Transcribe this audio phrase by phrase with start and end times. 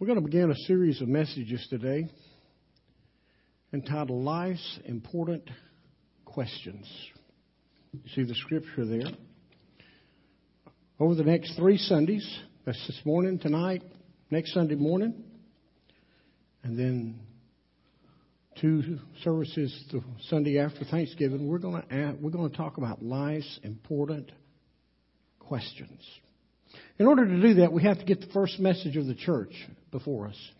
[0.00, 2.06] We're going to begin a series of messages today
[3.72, 5.50] entitled Life's Important
[6.24, 6.88] Questions.
[7.92, 9.10] You see the scripture there.
[11.00, 12.24] Over the next three Sundays,
[12.64, 13.82] that's this morning, tonight,
[14.30, 15.14] next Sunday morning,
[16.62, 17.18] and then
[18.60, 23.58] two services the Sunday after Thanksgiving, we're going to we're going to talk about life's
[23.64, 24.30] important
[25.40, 26.00] questions.
[27.00, 29.52] In order to do that, we have to get the first message of the church
[29.90, 30.50] before us.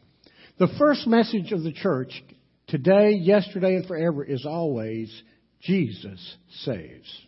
[0.58, 2.22] The first message of the church
[2.66, 5.22] today, yesterday, and forever is always
[5.60, 7.26] Jesus saves.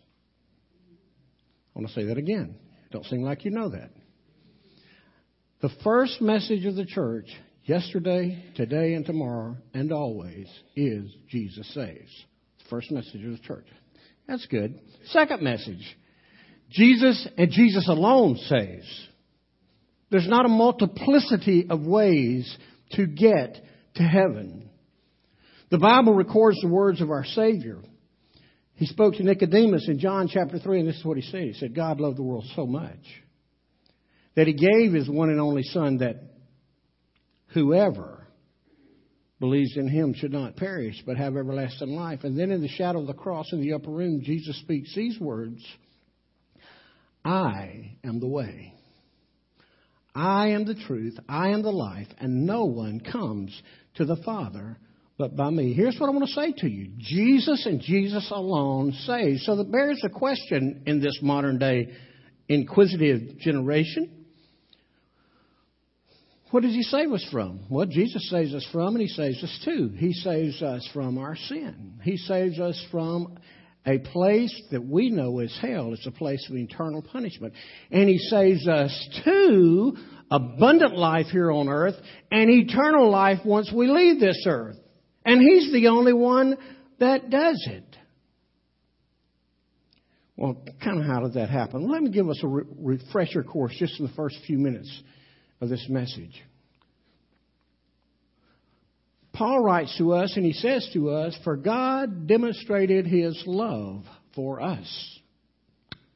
[1.75, 2.55] I want to say that again.
[2.91, 3.91] Don't seem like you know that.
[5.61, 7.27] The first message of the church,
[7.63, 12.11] yesterday, today, and tomorrow, and always, is Jesus saves.
[12.69, 13.67] First message of the church.
[14.27, 14.79] That's good.
[15.05, 15.97] Second message
[16.69, 19.07] Jesus and Jesus alone saves.
[20.11, 22.57] There's not a multiplicity of ways
[22.91, 23.57] to get
[23.95, 24.69] to heaven.
[25.71, 27.79] The Bible records the words of our Savior.
[28.75, 31.43] He spoke to Nicodemus in John chapter 3, and this is what he said.
[31.43, 32.99] He said, God loved the world so much
[34.35, 36.21] that he gave his one and only Son that
[37.53, 38.27] whoever
[39.39, 42.23] believes in him should not perish but have everlasting life.
[42.23, 45.19] And then in the shadow of the cross in the upper room, Jesus speaks these
[45.19, 45.65] words
[47.23, 48.73] I am the way.
[50.13, 51.17] I am the truth.
[51.29, 52.07] I am the life.
[52.19, 53.59] And no one comes
[53.95, 54.77] to the Father
[55.21, 55.73] but by me.
[55.73, 59.45] Here's what I want to say to you Jesus and Jesus alone saves.
[59.45, 61.91] So that bears a question in this modern day
[62.49, 64.25] inquisitive generation.
[66.49, 67.61] What does he save us from?
[67.69, 69.89] Well, Jesus saves us from, and he saves us to.
[69.95, 71.99] He saves us from our sin.
[72.03, 73.37] He saves us from
[73.85, 75.93] a place that we know is hell.
[75.93, 77.53] It's a place of eternal punishment.
[77.91, 79.93] And He saves us to
[80.29, 81.95] abundant life here on earth
[82.31, 84.77] and eternal life once we leave this earth.
[85.25, 86.57] And He's the only one
[86.99, 87.83] that does it.
[90.37, 91.87] Well, kind of how did that happen?
[91.91, 94.91] Let me give us a re- refresher course just in the first few minutes
[95.59, 96.41] of this message.
[99.33, 104.03] Paul writes to us and he says to us, For God demonstrated his love
[104.35, 105.19] for us.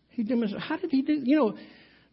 [0.10, 1.58] He demonstrated, how did he do, you know,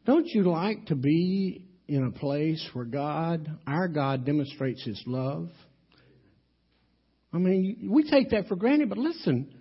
[0.04, 5.48] don't you like to be in a place where God, our God, demonstrates his love?
[7.32, 9.54] I mean, we take that for granted, but listen,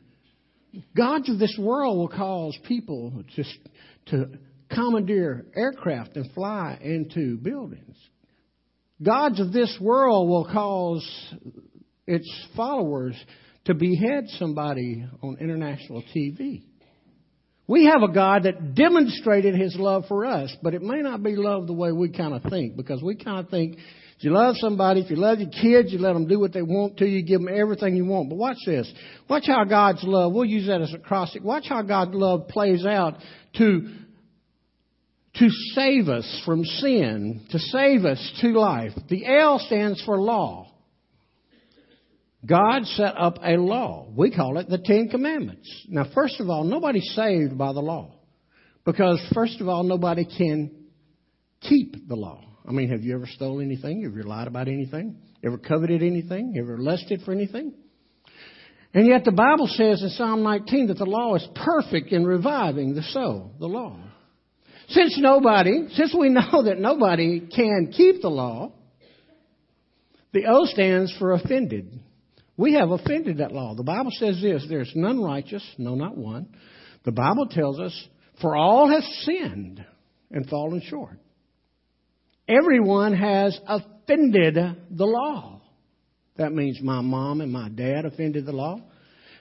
[0.96, 3.58] gods of this world will cause people just
[4.08, 4.30] to
[4.70, 7.96] commandeer aircraft and fly into buildings
[9.04, 11.34] gods of this world will cause
[12.08, 13.16] its followers
[13.66, 16.64] to behead somebody on international TV.
[17.68, 21.36] We have a God that demonstrated his love for us, but it may not be
[21.36, 23.78] love the way we kind of think because we kind of think
[24.22, 26.62] if you love somebody, if you love your kids, you let them do what they
[26.62, 28.30] want to, you give them everything you want.
[28.30, 28.92] But watch this.
[29.30, 31.44] Watch how God's love, we'll use that as a acrostic.
[31.44, 33.16] Watch how God's love plays out
[33.58, 33.88] to
[35.42, 38.92] to save us from sin, to save us to life.
[39.10, 40.72] The L stands for law.
[42.46, 44.08] God set up a law.
[44.16, 45.68] We call it the Ten Commandments.
[45.90, 48.14] Now, first of all, nobody's saved by the law.
[48.86, 50.72] Because, first of all, nobody can
[51.60, 52.44] keep the law.
[52.68, 54.04] I mean, have you ever stole anything?
[54.04, 55.18] Have you lied about anything?
[55.44, 56.54] Ever coveted anything?
[56.56, 57.74] Ever lusted for anything?
[58.94, 62.94] And yet the Bible says in Psalm 19 that the law is perfect in reviving
[62.94, 63.98] the soul, the law.
[64.92, 68.74] Since nobody, since we know that nobody can keep the law,
[70.34, 72.00] the O stands for offended.
[72.58, 73.74] We have offended that law.
[73.76, 76.48] The Bible says this there's none righteous, no, not one.
[77.06, 78.08] The Bible tells us,
[78.42, 79.84] for all have sinned
[80.30, 81.18] and fallen short.
[82.48, 85.62] Everyone has offended the law.
[86.38, 88.78] That means my mom and my dad offended the law,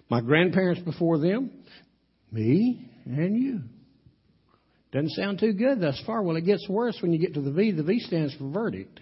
[0.08, 1.50] my grandparents before them,
[2.30, 3.60] me, and you.
[4.92, 6.22] Doesn't sound too good thus far.
[6.22, 7.72] Well, it gets worse when you get to the V.
[7.72, 8.98] The V stands for verdict.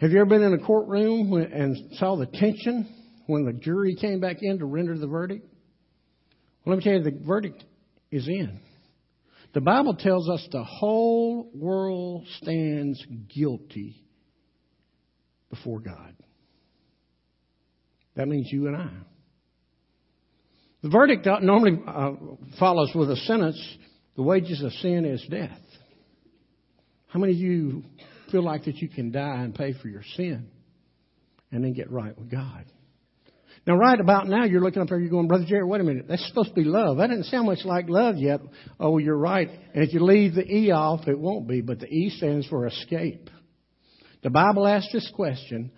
[0.00, 2.92] Have you ever been in a courtroom and saw the tension
[3.26, 5.46] when the jury came back in to render the verdict?
[6.64, 7.64] Well, let me tell you, the verdict
[8.10, 8.60] is in.
[9.54, 14.02] The Bible tells us the whole world stands guilty
[15.50, 16.16] before God.
[18.16, 18.90] That means you and I.
[20.82, 22.12] The verdict normally uh,
[22.58, 23.76] follows with a sentence
[24.16, 25.58] the wages of sin is death.
[27.08, 27.84] How many of you
[28.30, 30.48] feel like that you can die and pay for your sin
[31.50, 32.64] and then get right with God?
[33.66, 36.06] Now, right about now, you're looking up there, you're going, Brother Jerry, wait a minute.
[36.08, 36.96] That's supposed to be love.
[36.96, 38.40] That doesn't sound much like love yet.
[38.80, 39.48] Oh, you're right.
[39.72, 42.66] And if you leave the E off, it won't be, but the E stands for
[42.66, 43.30] escape.
[44.24, 45.70] The Bible asks this question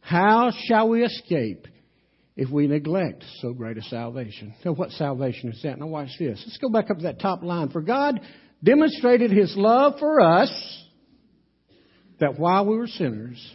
[0.00, 1.66] How shall we escape
[2.36, 4.54] if we neglect so great a salvation?
[4.64, 5.78] Now, what salvation is that?
[5.78, 6.42] Now, watch this.
[6.46, 7.70] Let's go back up to that top line.
[7.70, 8.20] For God
[8.62, 10.50] demonstrated his love for us
[12.20, 13.54] that while we were sinners,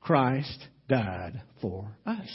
[0.00, 0.58] Christ
[0.88, 2.28] died for us.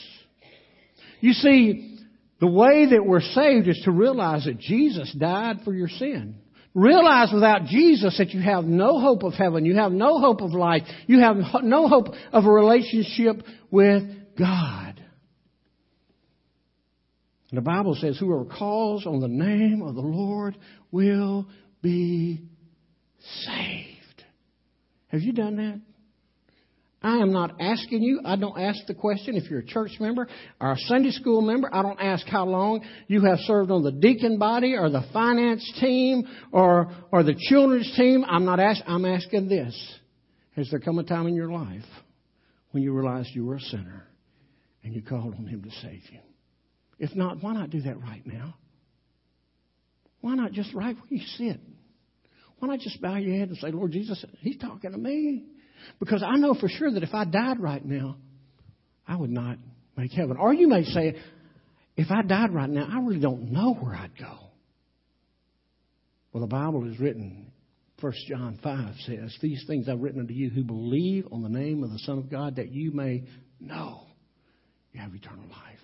[1.21, 2.00] You see,
[2.39, 6.35] the way that we're saved is to realize that Jesus died for your sin.
[6.73, 9.65] Realize without Jesus that you have no hope of heaven.
[9.65, 10.83] You have no hope of life.
[11.06, 14.03] You have no hope of a relationship with
[14.39, 14.91] God.
[17.51, 20.57] And the Bible says, whoever calls on the name of the Lord
[20.89, 21.45] will
[21.81, 22.42] be
[23.45, 24.24] saved.
[25.07, 25.81] Have you done that?
[27.03, 28.21] I am not asking you.
[28.24, 30.27] I don't ask the question if you're a church member
[30.62, 31.69] or a Sunday school member.
[31.74, 35.68] I don't ask how long you have served on the deacon body or the finance
[35.81, 38.24] team or, or the children's team.
[38.25, 40.00] I'm not asking, I'm asking this.
[40.56, 41.83] Has there come a time in your life
[42.69, 44.07] when you realized you were a sinner
[44.83, 46.19] and you called on Him to save you?
[47.01, 48.53] If not, why not do that right now?
[50.21, 51.59] Why not just right where you sit?
[52.59, 55.45] Why not just bow your head and say, Lord Jesus, He's talking to me?
[56.00, 58.18] Because I know for sure that if I died right now,
[59.07, 59.57] I would not
[59.98, 60.38] make heaven.
[60.38, 61.15] Or you may say,
[61.98, 64.38] if I died right now, I really don't know where I'd go.
[66.31, 67.51] Well, the Bible is written,
[68.00, 71.83] 1 John 5 says, These things I've written unto you who believe on the name
[71.83, 73.24] of the Son of God, that you may
[73.59, 74.04] know
[74.94, 75.80] you have eternal life.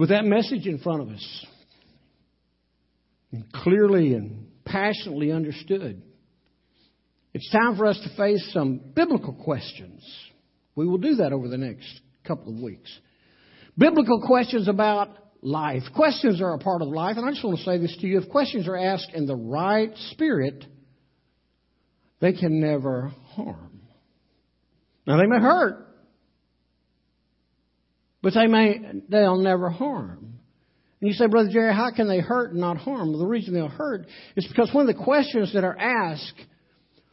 [0.00, 1.46] With that message in front of us,
[3.32, 6.00] and clearly and passionately understood,
[7.34, 10.02] it's time for us to face some biblical questions.
[10.74, 12.90] We will do that over the next couple of weeks.
[13.76, 15.10] Biblical questions about
[15.42, 15.82] life.
[15.94, 18.22] Questions are a part of life, and I just want to say this to you.
[18.22, 20.64] If questions are asked in the right spirit,
[22.20, 23.82] they can never harm.
[25.06, 25.89] Now they may hurt,
[28.22, 30.30] but they may they'll never harm.
[31.00, 33.10] And you say, Brother Jerry, how can they hurt and not harm?
[33.10, 34.06] Well, the reason they'll hurt
[34.36, 36.34] is because one of the questions that are asked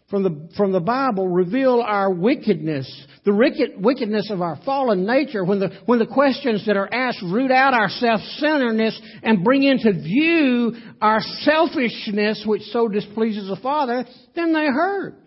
[0.09, 2.89] from the, from the Bible reveal our wickedness,
[3.25, 5.43] the wicked, wickedness of our fallen nature.
[5.43, 9.91] When the, when the questions that are asked root out our self-centeredness and bring into
[9.93, 14.05] view our selfishness, which so displeases the Father,
[14.35, 15.26] then they hurt.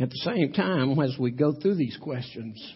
[0.00, 2.74] At the same time, as we go through these questions,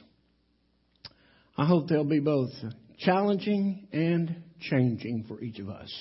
[1.57, 2.51] I hope they'll be both
[2.99, 5.93] challenging and changing for each of us.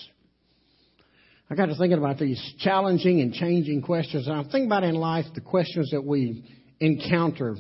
[1.50, 4.26] I got to thinking about these challenging and changing questions.
[4.26, 7.56] And I'm thinking about in life the questions that we encounter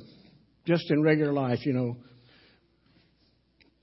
[0.65, 1.97] just in regular life, you know.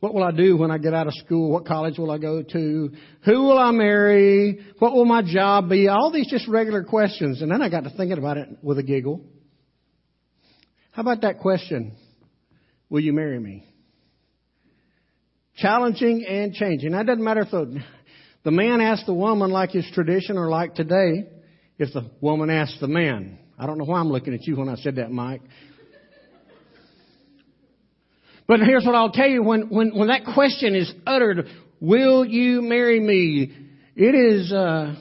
[0.01, 1.51] What will I do when I get out of school?
[1.51, 2.91] What college will I go to?
[3.25, 4.59] Who will I marry?
[4.79, 5.89] What will my job be?
[5.89, 7.43] All these just regular questions.
[7.43, 9.21] And then I got to thinking about it with a giggle.
[10.99, 11.93] How about that question?
[12.91, 13.65] Will you marry me?
[15.55, 16.91] Challenging and changing.
[16.91, 17.81] That doesn't matter if the
[18.43, 21.29] the man asked the woman like his tradition or like today,
[21.79, 23.39] if the woman asked the man.
[23.57, 25.43] I don't know why I'm looking at you when I said that, Mike.
[28.49, 31.47] But here's what I'll tell you when, when, when that question is uttered,
[31.79, 33.53] will you marry me?
[33.95, 34.97] It is, uh,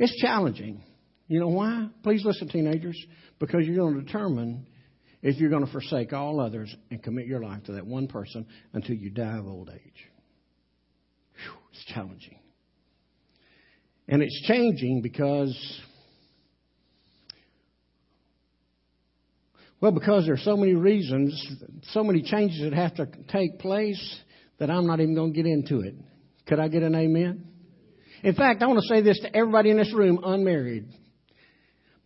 [0.00, 0.82] it's challenging.
[1.26, 1.88] You know why?
[2.02, 2.98] Please listen, teenagers.
[3.38, 4.66] Because you're going to determine
[5.22, 8.46] if you're going to forsake all others and commit your life to that one person
[8.72, 10.08] until you die of old age.
[11.72, 12.38] It's challenging.
[14.06, 15.80] And it's changing because,
[19.80, 21.34] well, because there are so many reasons,
[21.92, 24.20] so many changes that have to take place
[24.58, 25.94] that I'm not even going to get into it.
[26.46, 27.46] Could I get an amen?
[28.22, 30.86] In fact, I want to say this to everybody in this room, unmarried.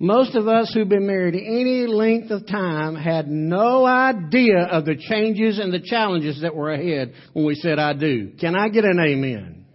[0.00, 4.94] Most of us who've been married any length of time had no idea of the
[4.94, 8.32] changes and the challenges that were ahead when we said I do.
[8.38, 9.66] Can I get an amen?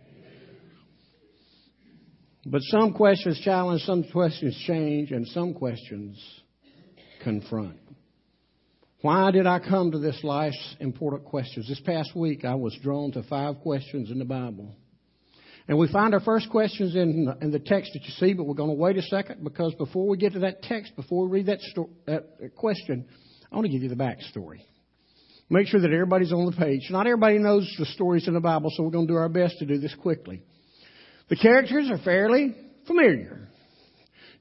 [2.46, 6.18] But some questions challenge, some questions change, and some questions
[7.22, 7.80] confront.
[9.01, 11.68] Why did I come to this life's important questions?
[11.68, 14.74] This past week I was drawn to five questions in the Bible.
[15.67, 18.53] And we find our first questions in in the text that you see, but we're
[18.53, 21.46] going to wait a second because before we get to that text, before we read
[21.46, 23.05] that, sto- that question,
[23.51, 24.62] I want to give you the backstory.
[25.50, 26.88] Make sure that everybody's on the page.
[26.89, 29.60] Not everybody knows the stories in the Bible, so we're going to do our best
[29.60, 30.41] to do this quickly.
[31.29, 32.55] The characters are fairly
[32.88, 33.48] familiar.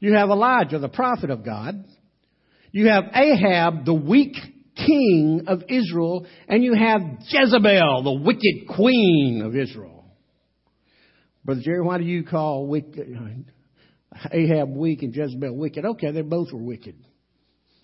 [0.01, 1.85] You have Elijah, the prophet of God.
[2.73, 4.35] You have Ahab, the weak
[4.75, 6.27] king of Israel.
[6.49, 10.02] And you have Jezebel, the wicked queen of Israel.
[11.45, 13.09] Brother Jerry, why do you call wicked,
[14.31, 15.85] Ahab weak and Jezebel wicked.
[15.85, 16.97] Okay, they both were wicked.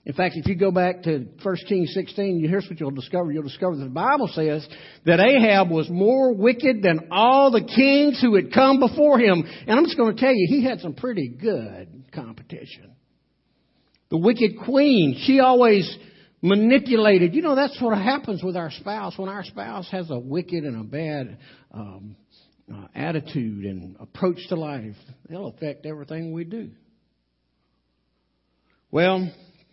[0.05, 3.31] In fact, if you go back to 1 Kings 16, here's what you'll discover.
[3.31, 4.67] You'll discover that the Bible says
[5.05, 9.45] that Ahab was more wicked than all the kings who had come before him.
[9.67, 12.95] And I'm just going to tell you, he had some pretty good competition.
[14.09, 15.95] The wicked queen, she always
[16.41, 17.35] manipulated.
[17.35, 19.19] You know, that's what happens with our spouse.
[19.19, 21.39] When our spouse has a wicked and a bad
[21.71, 22.17] um,
[22.73, 24.97] uh, attitude and approach to life,
[25.29, 26.71] they'll affect everything we do.
[28.91, 29.31] Well,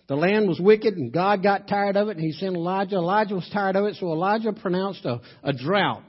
[0.07, 2.95] the land was wicked and God got tired of it and he sent Elijah.
[2.95, 6.03] Elijah was tired of it, so Elijah pronounced a, a drought.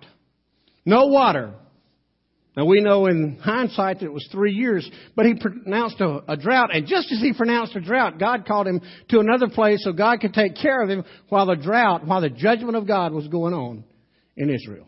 [0.84, 1.54] No water.
[2.56, 6.36] Now we know in hindsight that it was three years, but he pronounced a, a,
[6.38, 9.92] drought, and just as he pronounced a drought, God called him to another place so
[9.92, 13.28] God could take care of him while the drought, while the judgment of God was
[13.28, 13.84] going on
[14.36, 14.86] in Israel.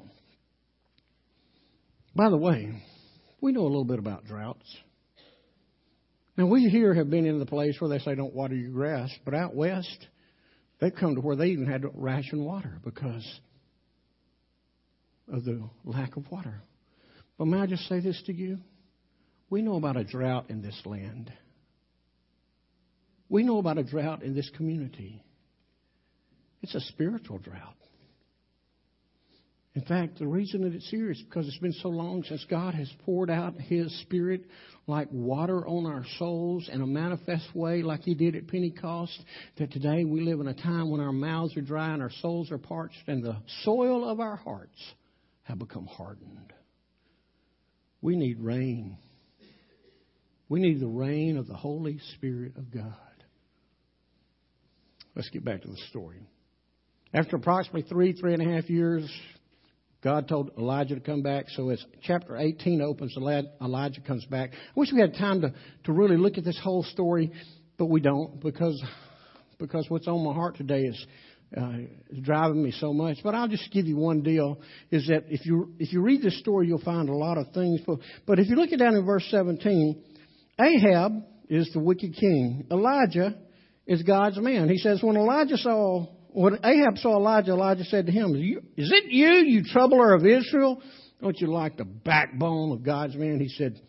[2.18, 2.72] By the way,
[3.40, 4.66] we know a little bit about droughts.
[6.36, 9.08] Now, we here have been in the place where they say don't water your grass,
[9.24, 10.08] but out west,
[10.80, 13.24] they've come to where they even had to ration water because
[15.32, 16.60] of the lack of water.
[17.38, 18.58] But may I just say this to you?
[19.48, 21.32] We know about a drought in this land.
[23.28, 25.22] We know about a drought in this community.
[26.62, 27.76] It's a spiritual drought.
[29.74, 32.74] In fact, the reason that it's here is because it's been so long since God
[32.74, 34.44] has poured out His Spirit
[34.86, 39.22] like water on our souls in a manifest way, like He did at Pentecost,
[39.58, 42.50] that today we live in a time when our mouths are dry and our souls
[42.50, 44.80] are parched and the soil of our hearts
[45.42, 46.52] have become hardened.
[48.00, 48.96] We need rain.
[50.48, 52.94] We need the rain of the Holy Spirit of God.
[55.14, 56.28] Let's get back to the story.
[57.12, 59.10] After approximately three, three and a half years,
[60.02, 61.46] God told Elijah to come back.
[61.50, 64.52] So as chapter 18 opens, Elijah comes back.
[64.52, 65.52] I wish we had time to,
[65.84, 67.32] to really look at this whole story,
[67.78, 68.80] but we don't because,
[69.58, 71.06] because what's on my heart today is,
[71.56, 71.78] uh,
[72.10, 73.18] is driving me so much.
[73.24, 74.60] But I'll just give you one deal
[74.92, 77.80] is that if you, if you read this story, you'll find a lot of things.
[77.84, 80.00] But, but if you look at down in verse 17,
[80.60, 82.66] Ahab is the wicked king.
[82.70, 83.36] Elijah
[83.84, 84.68] is God's man.
[84.68, 86.06] He says, when Elijah saw
[86.38, 88.36] when Ahab saw Elijah, Elijah said to him,
[88.76, 90.80] Is it you, you troubler of Israel?
[91.20, 93.40] Don't you like the backbone of God's man?
[93.40, 93.80] He said,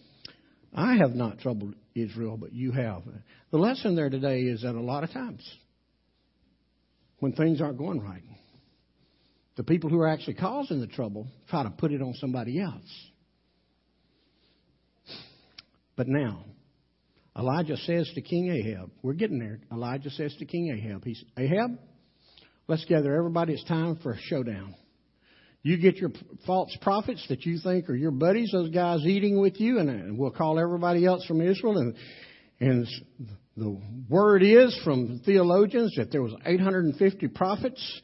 [0.73, 3.03] I have not troubled Israel, but you have.
[3.51, 5.47] The lesson there today is that a lot of times,
[7.19, 8.23] when things aren't going right,
[9.55, 13.09] the people who are actually causing the trouble try to put it on somebody else.
[15.95, 16.45] But now,
[17.37, 19.59] Elijah says to King Ahab, we're getting there.
[19.71, 21.77] Elijah says to King Ahab, he's, Ahab,
[22.69, 23.53] Let's gather everybody.
[23.53, 24.75] It's time for a showdown.
[25.63, 26.11] You get your
[26.45, 30.29] false prophets that you think are your buddies, those guys eating with you, and we'll
[30.29, 31.79] call everybody else from Israel.
[31.79, 31.95] And,
[32.59, 32.87] and
[33.57, 38.01] the word is from theologians that there was 850 prophets,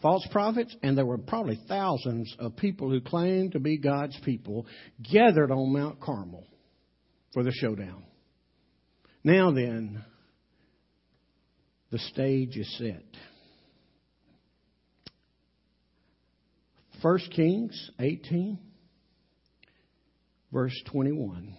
[0.00, 4.66] false prophets, and there were probably thousands of people who claimed to be God's people
[5.12, 6.46] gathered on Mount Carmel
[7.34, 8.02] for the showdown.
[9.22, 10.02] Now then,
[11.90, 13.04] the stage is set.
[17.06, 18.58] 1 Kings 18,
[20.52, 21.54] verse 21.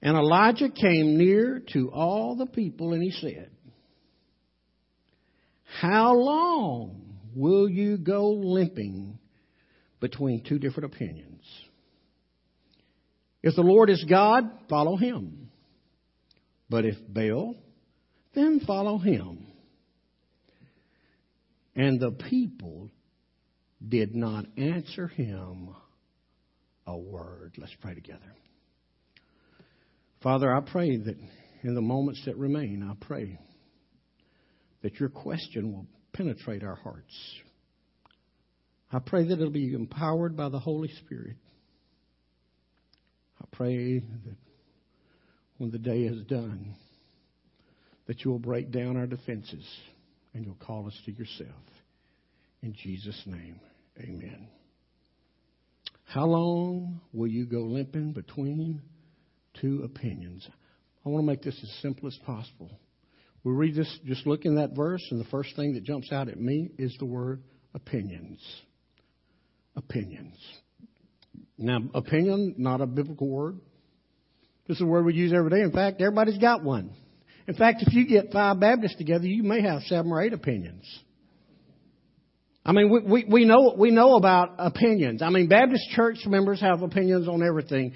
[0.00, 3.50] And Elijah came near to all the people and he said,
[5.80, 9.18] How long will you go limping
[9.98, 11.42] between two different opinions?
[13.42, 15.50] If the Lord is God, follow him.
[16.70, 17.56] But if Baal,
[18.36, 19.45] then follow him.
[21.76, 22.90] And the people
[23.86, 25.68] did not answer him
[26.86, 27.54] a word.
[27.58, 28.34] Let's pray together.
[30.22, 31.16] Father, I pray that
[31.62, 33.38] in the moments that remain, I pray
[34.82, 37.14] that your question will penetrate our hearts.
[38.90, 41.36] I pray that it'll be empowered by the Holy Spirit.
[43.40, 44.36] I pray that
[45.58, 46.74] when the day is done,
[48.06, 49.66] that you will break down our defenses
[50.36, 51.64] and you'll call us to yourself.
[52.62, 53.58] In Jesus' name,
[53.98, 54.48] amen.
[56.04, 58.82] How long will you go limping between
[59.60, 60.46] two opinions?
[61.04, 62.70] I want to make this as simple as possible.
[63.44, 66.28] We read this, just look in that verse, and the first thing that jumps out
[66.28, 67.42] at me is the word
[67.74, 68.40] opinions.
[69.74, 70.36] Opinions.
[71.56, 73.58] Now, opinion, not a biblical word.
[74.68, 75.62] This is a word we use every day.
[75.62, 76.90] In fact, everybody's got one.
[77.48, 80.84] In fact, if you get five Baptists together, you may have seven or eight opinions.
[82.64, 85.22] I mean, we, we, we know we know about opinions.
[85.22, 87.92] I mean, Baptist church members have opinions on everything.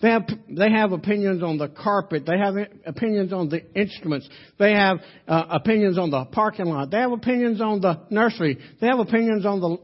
[0.00, 2.24] They have, they have opinions on the carpet.
[2.26, 4.28] They have opinions on the instruments.
[4.58, 6.90] They have uh, opinions on the parking lot.
[6.90, 8.58] They have opinions on the nursery.
[8.80, 9.78] They have opinions on the,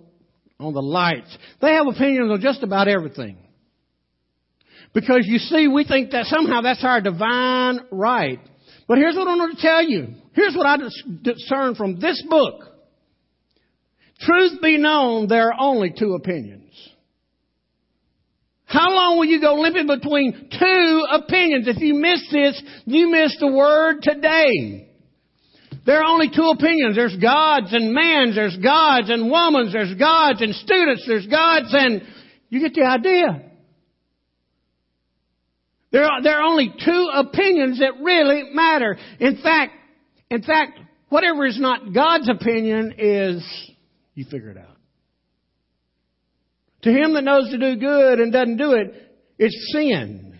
[0.58, 1.36] on the lights.
[1.60, 3.38] They have opinions on just about everything.
[4.92, 8.40] Because you see, we think that somehow that's our divine right.
[8.90, 10.16] But here's what I want to tell you.
[10.32, 10.76] Here's what I
[11.22, 12.64] discern from this book.
[14.18, 16.72] Truth be known, there are only two opinions.
[18.64, 21.68] How long will you go limping between two opinions?
[21.68, 24.88] If you miss this, you miss the word today.
[25.86, 26.96] There are only two opinions.
[26.96, 28.34] There's gods and man's.
[28.34, 29.72] There's gods and woman's.
[29.72, 31.04] There's gods and students.
[31.06, 32.02] There's gods and
[32.48, 33.49] you get the idea.
[35.92, 38.96] There are, there are only two opinions that really matter.
[39.18, 39.72] In fact,
[40.30, 40.78] in fact,
[41.08, 43.44] whatever is not God's opinion is,
[44.14, 44.76] you figure it out.
[46.82, 48.94] To him that knows to do good and doesn't do it,
[49.38, 50.38] it's sin.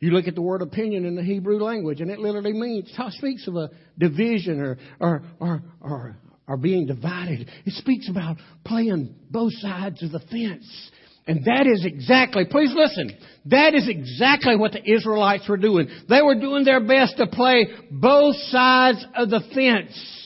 [0.00, 3.48] You look at the word opinion in the Hebrew language, and it literally means, speaks
[3.48, 7.48] of a division or, or, or, or, or being divided.
[7.64, 10.90] It speaks about playing both sides of the fence.
[11.28, 13.14] And that is exactly, please listen,
[13.46, 15.86] that is exactly what the Israelites were doing.
[16.08, 20.24] They were doing their best to play both sides of the fence.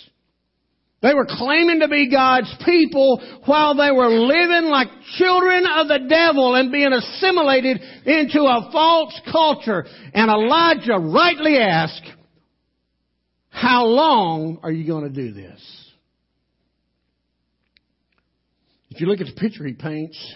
[1.02, 6.06] They were claiming to be God's people while they were living like children of the
[6.09, 9.85] devil and being assimilated into a false culture.
[10.14, 12.09] And Elijah rightly asked,
[13.50, 15.61] how long are you going to do this?
[18.90, 20.35] If you look at the picture he paints,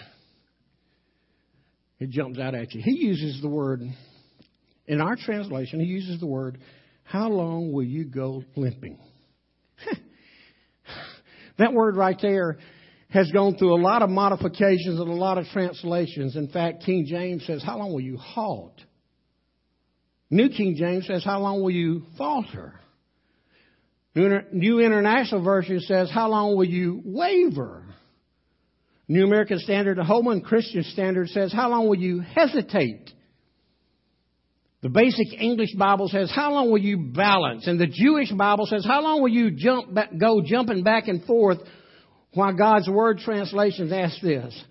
[1.99, 2.81] it jumps out at you.
[2.83, 3.81] He uses the word,
[4.85, 6.59] in our translation, he uses the word,
[7.03, 8.99] how long will you go limping?
[11.57, 12.57] That word right there
[13.09, 16.35] has gone through a lot of modifications and a lot of translations.
[16.35, 18.79] In fact, King James says, How long will you halt?
[20.29, 22.79] New King James says, How long will you falter?
[24.15, 27.83] New International Version says, How long will you waver?
[29.07, 33.11] New American Standard, the Holman Christian Standard says, How long will you hesitate?
[34.81, 37.65] The basic English Bible says, how long will you balance?
[37.65, 41.23] And the Jewish Bible says, how long will you jump back, go jumping back and
[41.25, 41.57] forth
[42.33, 44.63] while God's Word translations ask this?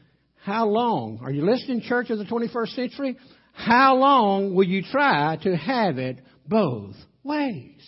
[0.45, 1.19] How long?
[1.23, 3.17] Are you listening, church of the 21st century?
[3.53, 6.95] How long will you try to have it both
[7.25, 7.83] ways?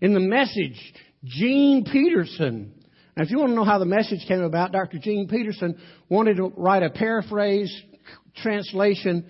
[0.00, 0.80] In the message,
[1.22, 2.72] Gene Peterson,
[3.16, 4.98] now if you want to know how the message came about, Dr.
[4.98, 7.72] Gene Peterson wanted to write a paraphrase
[8.42, 9.24] translation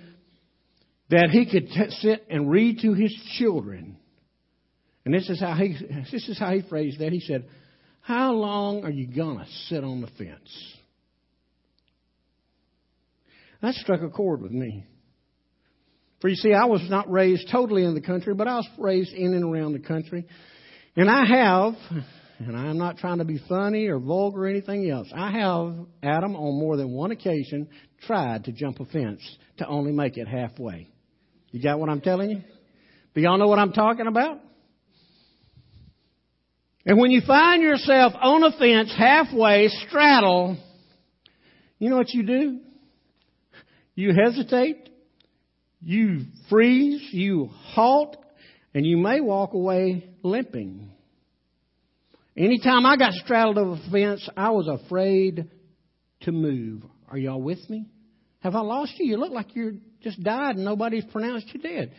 [1.11, 3.96] that he could t- sit and read to his children.
[5.05, 5.77] And this is how he
[6.12, 7.12] this is how he phrased that.
[7.12, 7.49] He said,
[8.01, 10.75] "How long are you gonna sit on the fence?"
[13.62, 14.85] That struck a chord with me.
[16.20, 19.12] For you see, I was not raised totally in the country, but I was raised
[19.12, 20.27] in and around the country.
[20.96, 21.75] And I have,
[22.38, 26.37] and I'm not trying to be funny or vulgar or anything else, I have, Adam,
[26.37, 27.68] on more than one occasion,
[28.07, 29.22] tried to jump a fence
[29.59, 30.88] to only make it halfway.
[31.51, 32.42] You got what I'm telling you?
[33.14, 34.40] Do y'all know what I'm talking about?
[36.85, 40.57] And when you find yourself on a fence halfway straddle,
[41.79, 42.61] you know what you do?
[43.94, 44.90] You hesitate,
[45.81, 48.16] you freeze, you halt,
[48.75, 50.90] and you may walk away limping.
[52.37, 55.49] Anytime I got straddled over a fence, I was afraid
[56.22, 56.83] to move.
[57.09, 57.87] Are y'all with me?
[58.40, 59.07] Have I lost you?
[59.07, 59.72] You look like you're
[60.03, 61.92] just died and nobody's pronounced you dead.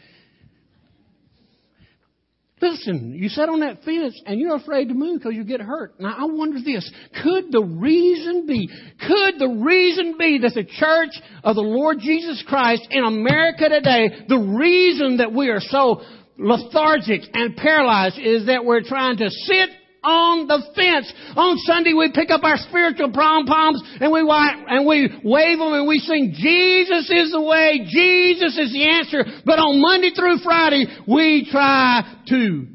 [2.59, 5.99] Listen, you sat on that fence and you're afraid to move because you get hurt.
[5.99, 6.91] Now I wonder this.
[7.23, 12.43] Could the reason be, could the reason be that the church of the Lord Jesus
[12.47, 16.01] Christ in America today, the reason that we are so
[16.37, 19.69] lethargic and paralyzed is that we're trying to sit
[20.07, 21.11] on the fence.
[21.35, 25.73] On Sunday we pick up our spiritual pom poms and we and we wave them
[25.73, 29.25] and we sing Jesus is the way, Jesus is the answer.
[29.45, 32.67] But on Monday through Friday we try to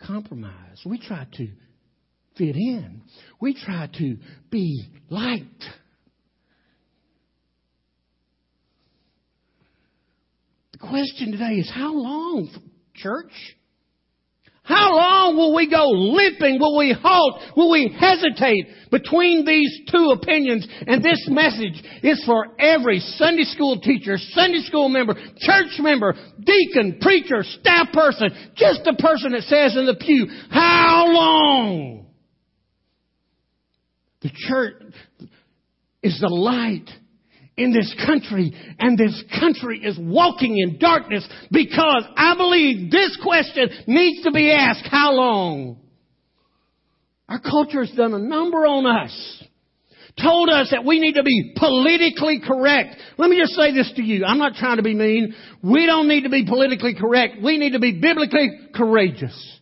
[0.00, 0.80] compromise.
[0.86, 1.48] We try to
[2.36, 3.02] fit in.
[3.40, 4.16] We try to
[4.50, 5.64] be liked.
[10.72, 12.50] The question today is how long,
[12.94, 13.32] church?
[14.64, 16.58] How long will we go limping?
[16.58, 17.42] Will we halt?
[17.54, 20.66] Will we hesitate between these two opinions?
[20.86, 26.98] And this message is for every Sunday school teacher, Sunday school member, church member, deacon,
[26.98, 32.06] preacher, staff person, just the person that says in the pew, how long?
[34.22, 34.94] The church
[36.02, 36.88] is the light
[37.56, 43.68] in this country, and this country is walking in darkness because I believe this question
[43.86, 45.78] needs to be asked, how long?
[47.28, 49.44] Our culture has done a number on us.
[50.20, 52.96] Told us that we need to be politically correct.
[53.18, 54.24] Let me just say this to you.
[54.24, 55.34] I'm not trying to be mean.
[55.62, 57.36] We don't need to be politically correct.
[57.42, 59.60] We need to be biblically courageous.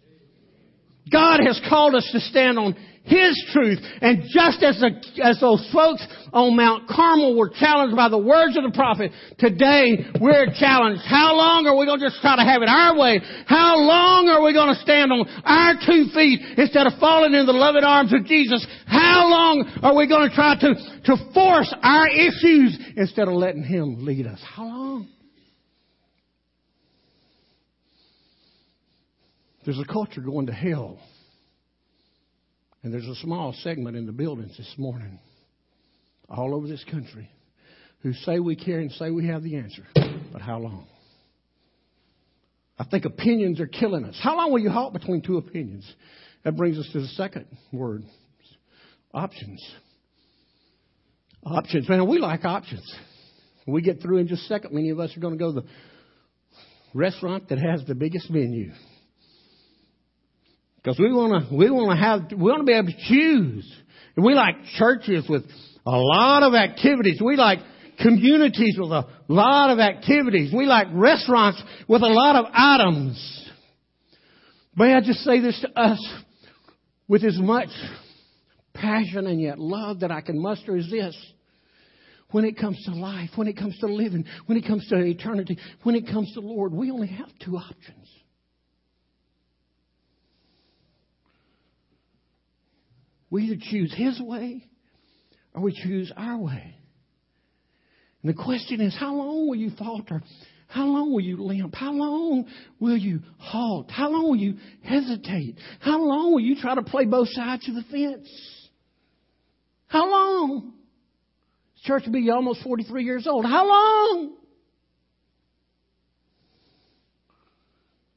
[1.10, 3.78] God has called us to stand on his truth.
[4.00, 8.56] And just as, the, as those folks on Mount Carmel were challenged by the words
[8.56, 11.02] of the prophet, today we're challenged.
[11.04, 13.20] How long are we going to just try to have it our way?
[13.46, 17.46] How long are we going to stand on our two feet instead of falling in
[17.46, 18.64] the loving arms of Jesus?
[18.86, 20.74] How long are we going to try to,
[21.06, 24.40] to force our issues instead of letting Him lead us?
[24.54, 25.08] How long?
[29.64, 30.98] There's a culture going to hell
[32.82, 35.18] and there's a small segment in the buildings this morning,
[36.28, 37.30] all over this country,
[38.00, 39.86] who say we care and say we have the answer.
[40.32, 40.86] But how long?
[42.78, 44.18] I think opinions are killing us.
[44.20, 45.90] How long will you halt between two opinions?
[46.44, 48.02] That brings us to the second word
[49.14, 49.62] options.
[51.44, 51.88] Options.
[51.88, 52.82] Man, we like options.
[53.64, 55.54] When we get through in just a second, many of us are going to go
[55.54, 55.66] to the
[56.94, 58.72] restaurant that has the biggest menu.
[60.82, 63.72] Because we want to, we want to have, we want to be able to choose.
[64.16, 65.44] And we like churches with
[65.86, 67.20] a lot of activities.
[67.24, 67.58] We like
[68.00, 70.52] communities with a lot of activities.
[70.52, 73.50] We like restaurants with a lot of items.
[74.74, 76.14] May I just say this to us
[77.06, 77.68] with as much
[78.74, 81.16] passion and yet love that I can muster is this.
[82.30, 85.58] When it comes to life, when it comes to living, when it comes to eternity,
[85.82, 88.08] when it comes to the Lord, we only have two options.
[93.32, 94.62] We either choose His way
[95.54, 96.76] or we choose our way.
[98.22, 100.22] And the question is, how long will you falter?
[100.68, 101.74] How long will you limp?
[101.74, 102.44] How long
[102.78, 103.90] will you halt?
[103.90, 105.56] How long will you hesitate?
[105.80, 108.28] How long will you try to play both sides of the fence?
[109.86, 110.74] How long?
[111.74, 113.46] This church will be almost 43 years old.
[113.46, 114.36] How long?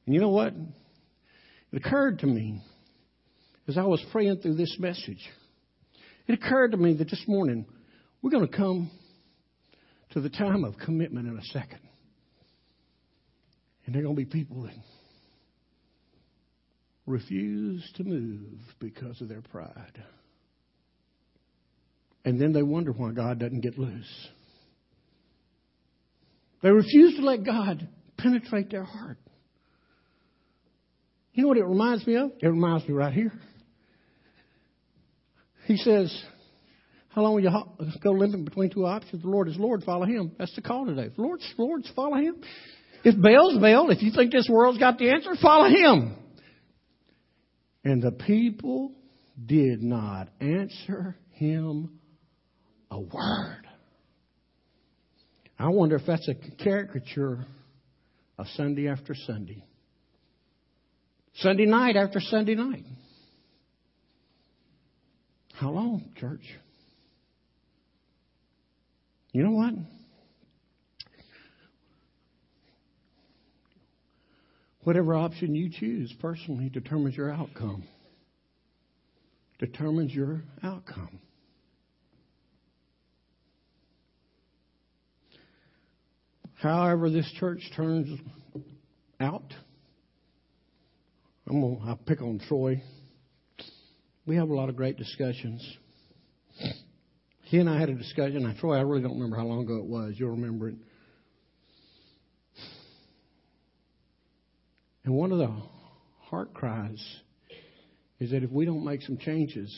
[0.06, 0.54] And you know what?
[1.72, 2.62] It occurred to me
[3.68, 5.30] as I was praying through this message,
[6.28, 7.66] it occurred to me that this morning
[8.22, 8.92] we're going to come
[10.12, 11.80] to the time of commitment in a second.
[13.86, 14.74] And there are going to be people that
[17.06, 20.04] refuse to move because of their pride.
[22.24, 24.28] And then they wonder why God doesn't get loose.
[26.64, 29.20] They refuse to let God penetrate their heart.
[31.34, 32.32] You know what it reminds me of?
[32.42, 33.34] It reminds me right here.
[35.66, 36.16] He says,
[37.10, 37.52] How long will you
[38.02, 39.22] go limping between two options?
[39.22, 40.32] The Lord is Lord, follow Him.
[40.38, 41.10] That's the call today.
[41.16, 42.36] The Lord's Lord's follow Him.
[43.04, 46.16] If Baal's Baal, if you think this world's got the answer, follow Him.
[47.84, 48.94] And the people
[49.44, 52.00] did not answer Him
[52.90, 53.68] a word.
[55.58, 57.46] I wonder if that's a caricature
[58.38, 59.64] of Sunday after Sunday.
[61.36, 62.86] Sunday night after Sunday night.
[65.58, 66.44] How long, church?
[69.32, 69.74] You know what?
[74.84, 77.86] Whatever option you choose personally determines your outcome.
[79.60, 81.20] Determines your outcome.
[86.56, 88.20] However, this church turns
[89.22, 89.54] out,
[91.48, 92.82] I'm gonna I'll pick on Troy
[94.26, 95.78] we have a lot of great discussions.
[97.44, 98.44] He and I had a discussion.
[98.44, 100.16] Now, Troy, I really don't remember how long ago it was.
[100.18, 100.76] You'll remember it.
[105.04, 105.54] And one of the
[106.22, 107.04] heart cries
[108.20, 109.72] is that if we don't make some changes,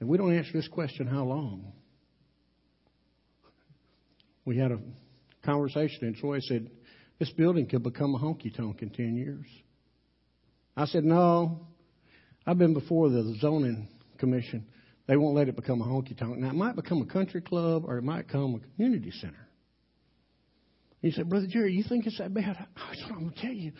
[0.00, 1.72] and we don't answer this question, how long?
[4.46, 4.78] We had a
[5.44, 6.70] conversation, and Troy said,
[7.18, 9.46] This building could become a honky tonk in 10 years.
[10.74, 11.66] I said, No,
[12.46, 14.66] I've been before the zoning commission.
[15.06, 16.38] They won't let it become a honky tonk.
[16.38, 19.48] Now, it might become a country club or it might become a community center.
[21.02, 22.56] He said, Brother Jerry, you think it's that bad?
[22.76, 23.72] I said, I'm going to tell you.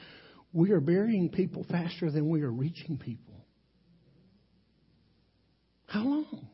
[0.53, 3.35] We are burying people faster than we are reaching people.
[5.87, 6.49] How long?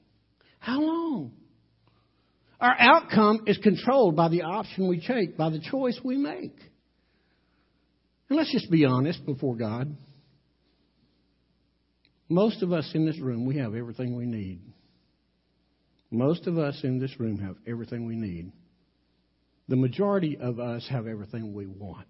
[0.58, 1.32] How long?
[2.60, 6.58] Our outcome is controlled by the option we take, by the choice we make.
[8.28, 9.96] And let's just be honest before God.
[12.28, 14.60] Most of us in this room, we have everything we need.
[16.10, 18.52] Most of us in this room have everything we need.
[19.68, 22.06] The majority of us have everything we want.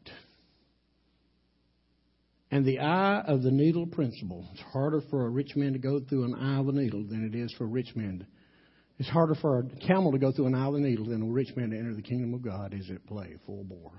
[2.50, 4.46] And the eye of the needle principle.
[4.52, 7.26] It's harder for a rich man to go through an eye of a needle than
[7.26, 8.20] it is for a rich man.
[8.20, 8.26] To,
[8.98, 11.26] it's harder for a camel to go through an eye of a needle than a
[11.26, 13.92] rich man to enter the kingdom of God is at play, full bore.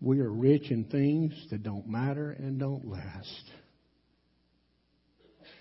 [0.00, 3.50] We are rich in things that don't matter and don't last.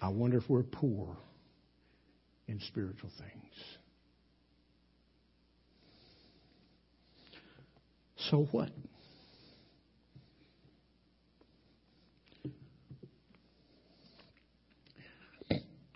[0.01, 1.17] I wonder if we're poor
[2.47, 3.77] in spiritual things.
[8.29, 8.69] So what?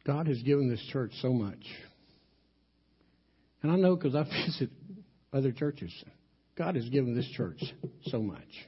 [0.06, 1.64] God has given this church so much.
[3.62, 4.70] And I know because I visit
[5.32, 5.94] other churches.
[6.58, 7.62] God has given this church
[8.06, 8.68] so much.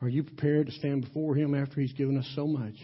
[0.00, 2.74] Are you prepared to stand before Him after He's given us so much?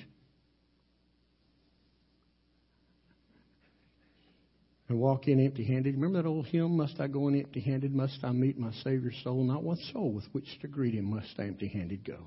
[4.88, 5.94] And walk in empty handed.
[5.94, 7.94] Remember that old hymn, Must I go in empty handed?
[7.94, 9.42] Must I meet my Savior's soul?
[9.42, 12.18] Not one soul with which to greet Him must I empty handed go.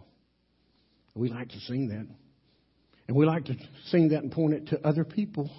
[1.14, 2.08] We like to sing that.
[3.08, 3.56] And we like to
[3.88, 5.50] sing that and point it to other people.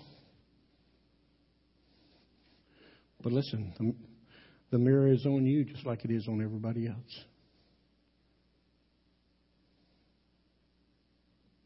[3.22, 3.94] But listen, the,
[4.70, 7.24] the mirror is on you just like it is on everybody else.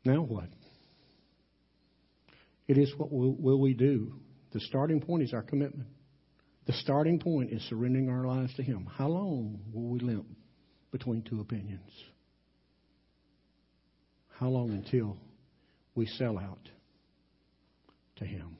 [0.04, 0.48] Now what?
[2.68, 4.14] It is what will, will we do?
[4.52, 5.88] The starting point is our commitment.
[6.66, 8.88] The starting point is surrendering our lives to Him.
[8.96, 10.26] How long will we limp
[10.90, 11.90] between two opinions?
[14.38, 15.16] How long until
[15.94, 16.68] we sell out
[18.16, 18.56] to Him.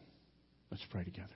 [0.71, 1.29] Let's pray together.